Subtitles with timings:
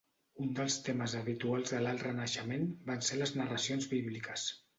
[0.43, 4.49] Un dels temes habituals de l'Alt Renaixement van ser les narracions bíbliques.